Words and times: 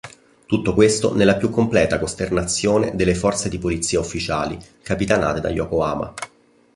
Tutto 0.47 0.73
questo 0.73 1.13
nella 1.13 1.35
più 1.37 1.51
completa 1.51 1.99
costernazione 1.99 2.95
delle 2.95 3.13
forze 3.13 3.49
di 3.49 3.59
polizia 3.59 3.99
ufficiali 3.99 4.57
capitanate 4.81 5.41
da 5.41 5.49
Yokoyama. 5.51 6.13